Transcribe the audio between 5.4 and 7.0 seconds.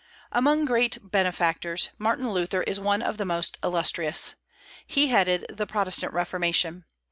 the Protestant Reformation.